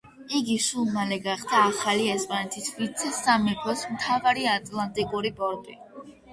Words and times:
იგი 0.37 0.53
სულ 0.67 0.87
მალე 0.95 1.19
გახდა 1.25 1.59
ახალი 1.65 2.09
ესპანეთის 2.15 2.73
ვიცე-სამეფოს 2.79 3.87
მთავარი 3.95 4.51
ატლანტიკური 4.59 5.37
პორტი. 5.41 5.81